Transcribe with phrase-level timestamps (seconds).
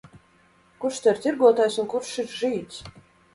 [0.85, 2.81] Kurš te ir tirgotājs un kurš ir žīds?